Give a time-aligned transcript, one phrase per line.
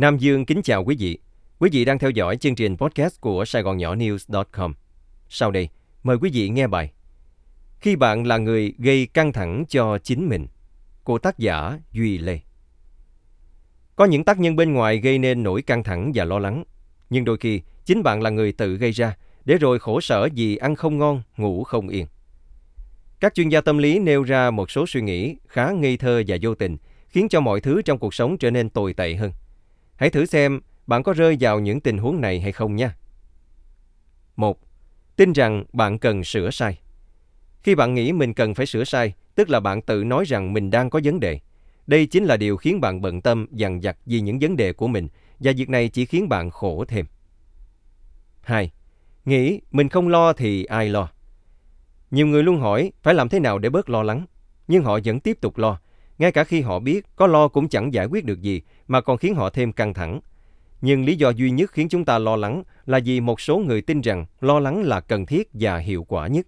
[0.00, 1.18] Nam Dương kính chào quý vị.
[1.58, 4.72] Quý vị đang theo dõi chương trình podcast của Sài Gòn Nhỏ News.com.
[5.28, 5.68] Sau đây,
[6.02, 6.92] mời quý vị nghe bài
[7.80, 10.46] Khi bạn là người gây căng thẳng cho chính mình
[11.04, 12.38] của tác giả Duy Lê.
[13.96, 16.64] Có những tác nhân bên ngoài gây nên nỗi căng thẳng và lo lắng,
[17.10, 20.56] nhưng đôi khi chính bạn là người tự gây ra để rồi khổ sở vì
[20.56, 22.06] ăn không ngon, ngủ không yên.
[23.20, 26.36] Các chuyên gia tâm lý nêu ra một số suy nghĩ khá ngây thơ và
[26.42, 26.76] vô tình,
[27.08, 29.32] khiến cho mọi thứ trong cuộc sống trở nên tồi tệ hơn.
[30.00, 32.96] Hãy thử xem bạn có rơi vào những tình huống này hay không nha.
[34.36, 34.58] 1.
[35.16, 36.78] Tin rằng bạn cần sửa sai.
[37.62, 40.70] Khi bạn nghĩ mình cần phải sửa sai, tức là bạn tự nói rằng mình
[40.70, 41.40] đang có vấn đề.
[41.86, 44.88] Đây chính là điều khiến bạn bận tâm dằn vặt vì những vấn đề của
[44.88, 45.08] mình
[45.40, 47.06] và việc này chỉ khiến bạn khổ thêm.
[48.42, 48.70] 2.
[49.24, 51.08] Nghĩ mình không lo thì ai lo?
[52.10, 54.26] Nhiều người luôn hỏi phải làm thế nào để bớt lo lắng,
[54.68, 55.80] nhưng họ vẫn tiếp tục lo,
[56.20, 59.18] ngay cả khi họ biết có lo cũng chẳng giải quyết được gì mà còn
[59.18, 60.20] khiến họ thêm căng thẳng.
[60.80, 63.82] Nhưng lý do duy nhất khiến chúng ta lo lắng là vì một số người
[63.82, 66.46] tin rằng lo lắng là cần thiết và hiệu quả nhất.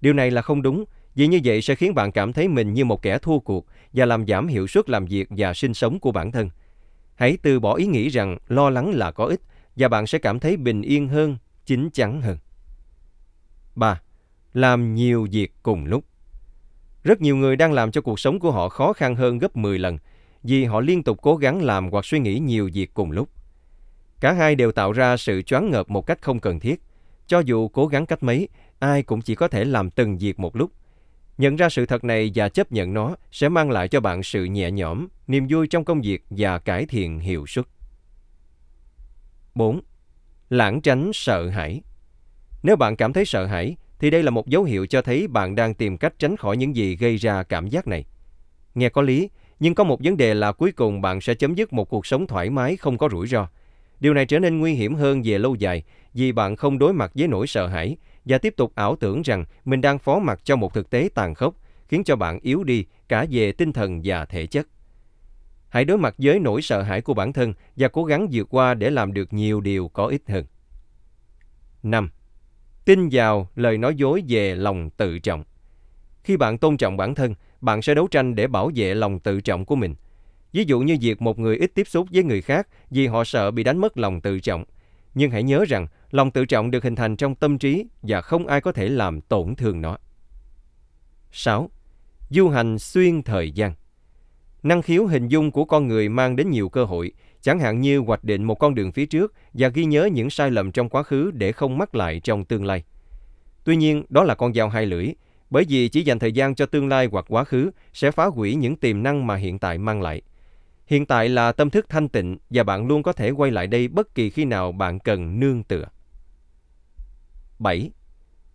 [0.00, 2.84] Điều này là không đúng, vì như vậy sẽ khiến bạn cảm thấy mình như
[2.84, 6.12] một kẻ thua cuộc và làm giảm hiệu suất làm việc và sinh sống của
[6.12, 6.50] bản thân.
[7.14, 9.40] Hãy từ bỏ ý nghĩ rằng lo lắng là có ích
[9.76, 12.38] và bạn sẽ cảm thấy bình yên hơn, chín chắn hơn.
[13.74, 14.00] 3.
[14.52, 16.04] Làm nhiều việc cùng lúc.
[17.04, 19.78] Rất nhiều người đang làm cho cuộc sống của họ khó khăn hơn gấp 10
[19.78, 19.98] lần
[20.42, 23.28] vì họ liên tục cố gắng làm hoặc suy nghĩ nhiều việc cùng lúc.
[24.20, 26.82] Cả hai đều tạo ra sự choáng ngợp một cách không cần thiết.
[27.26, 30.56] Cho dù cố gắng cách mấy, ai cũng chỉ có thể làm từng việc một
[30.56, 30.70] lúc.
[31.38, 34.44] Nhận ra sự thật này và chấp nhận nó sẽ mang lại cho bạn sự
[34.44, 37.64] nhẹ nhõm, niềm vui trong công việc và cải thiện hiệu suất.
[39.54, 39.80] 4.
[40.50, 41.82] Lãng tránh sợ hãi.
[42.62, 45.54] Nếu bạn cảm thấy sợ hãi, thì đây là một dấu hiệu cho thấy bạn
[45.54, 48.04] đang tìm cách tránh khỏi những gì gây ra cảm giác này.
[48.74, 49.30] Nghe có lý,
[49.60, 52.26] nhưng có một vấn đề là cuối cùng bạn sẽ chấm dứt một cuộc sống
[52.26, 53.48] thoải mái không có rủi ro.
[54.00, 55.82] Điều này trở nên nguy hiểm hơn về lâu dài
[56.14, 59.44] vì bạn không đối mặt với nỗi sợ hãi và tiếp tục ảo tưởng rằng
[59.64, 61.54] mình đang phó mặc cho một thực tế tàn khốc,
[61.88, 64.68] khiến cho bạn yếu đi cả về tinh thần và thể chất.
[65.68, 68.74] Hãy đối mặt với nỗi sợ hãi của bản thân và cố gắng vượt qua
[68.74, 70.44] để làm được nhiều điều có ích hơn.
[71.82, 72.10] 5.
[72.84, 75.44] Tin vào lời nói dối về lòng tự trọng.
[76.22, 79.40] Khi bạn tôn trọng bản thân, bạn sẽ đấu tranh để bảo vệ lòng tự
[79.40, 79.94] trọng của mình.
[80.52, 83.50] Ví dụ như việc một người ít tiếp xúc với người khác vì họ sợ
[83.50, 84.64] bị đánh mất lòng tự trọng.
[85.14, 88.46] Nhưng hãy nhớ rằng lòng tự trọng được hình thành trong tâm trí và không
[88.46, 89.98] ai có thể làm tổn thương nó.
[91.32, 91.70] 6.
[92.30, 93.74] Du hành xuyên thời gian
[94.62, 97.12] Năng khiếu hình dung của con người mang đến nhiều cơ hội,
[97.44, 100.50] chẳng hạn như hoạch định một con đường phía trước và ghi nhớ những sai
[100.50, 102.84] lầm trong quá khứ để không mắc lại trong tương lai.
[103.64, 105.08] Tuy nhiên, đó là con dao hai lưỡi,
[105.50, 108.54] bởi vì chỉ dành thời gian cho tương lai hoặc quá khứ sẽ phá hủy
[108.54, 110.22] những tiềm năng mà hiện tại mang lại.
[110.86, 113.88] Hiện tại là tâm thức thanh tịnh và bạn luôn có thể quay lại đây
[113.88, 115.84] bất kỳ khi nào bạn cần nương tựa.
[117.58, 117.90] 7.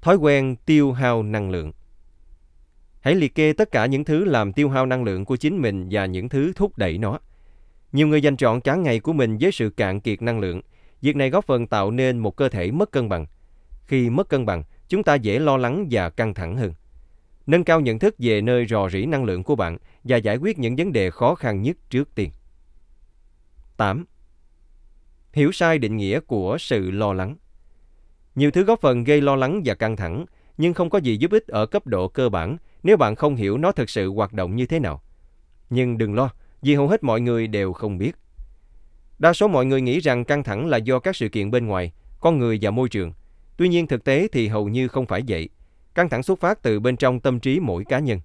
[0.00, 1.72] Thói quen tiêu hao năng lượng
[3.00, 5.88] Hãy liệt kê tất cả những thứ làm tiêu hao năng lượng của chính mình
[5.90, 7.18] và những thứ thúc đẩy nó.
[7.92, 10.60] Nhiều người dành trọn cả ngày của mình với sự cạn kiệt năng lượng.
[11.02, 13.26] Việc này góp phần tạo nên một cơ thể mất cân bằng.
[13.86, 16.72] Khi mất cân bằng, chúng ta dễ lo lắng và căng thẳng hơn.
[17.46, 20.58] Nâng cao nhận thức về nơi rò rỉ năng lượng của bạn và giải quyết
[20.58, 22.30] những vấn đề khó khăn nhất trước tiên.
[23.76, 24.04] 8.
[25.32, 27.36] Hiểu sai định nghĩa của sự lo lắng.
[28.34, 30.26] Nhiều thứ góp phần gây lo lắng và căng thẳng,
[30.58, 33.58] nhưng không có gì giúp ích ở cấp độ cơ bản nếu bạn không hiểu
[33.58, 35.02] nó thực sự hoạt động như thế nào.
[35.70, 36.30] Nhưng đừng lo,
[36.62, 38.16] vì hầu hết mọi người đều không biết.
[39.18, 41.92] Đa số mọi người nghĩ rằng căng thẳng là do các sự kiện bên ngoài,
[42.20, 43.12] con người và môi trường.
[43.56, 45.48] Tuy nhiên thực tế thì hầu như không phải vậy.
[45.94, 48.20] Căng thẳng xuất phát từ bên trong tâm trí mỗi cá nhân.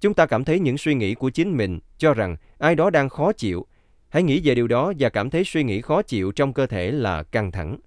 [0.00, 3.08] Chúng ta cảm thấy những suy nghĩ của chính mình cho rằng ai đó đang
[3.08, 3.66] khó chịu.
[4.08, 6.90] Hãy nghĩ về điều đó và cảm thấy suy nghĩ khó chịu trong cơ thể
[6.90, 7.78] là căng thẳng.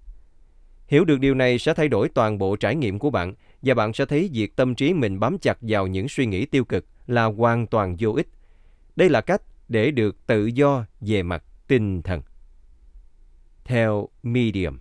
[0.86, 3.92] Hiểu được điều này sẽ thay đổi toàn bộ trải nghiệm của bạn và bạn
[3.92, 7.24] sẽ thấy việc tâm trí mình bám chặt vào những suy nghĩ tiêu cực là
[7.24, 8.28] hoàn toàn vô ích.
[8.96, 12.22] Đây là cách để được tự do về mặt tinh thần.
[13.64, 14.78] Theo Medium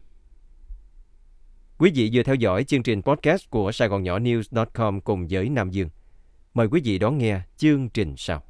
[1.77, 5.49] Quý vị vừa theo dõi chương trình podcast của Sài Gòn Nhỏ News.com cùng với
[5.49, 5.89] Nam Dương.
[6.53, 8.43] Mời quý vị đón nghe chương trình sau.